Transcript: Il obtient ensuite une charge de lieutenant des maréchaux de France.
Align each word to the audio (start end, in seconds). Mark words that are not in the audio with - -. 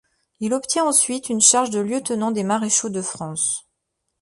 Il 0.39 0.55
obtient 0.55 0.83
ensuite 0.85 1.29
une 1.29 1.41
charge 1.41 1.69
de 1.69 1.79
lieutenant 1.79 2.31
des 2.31 2.41
maréchaux 2.43 2.89
de 2.89 3.03
France. 3.03 3.67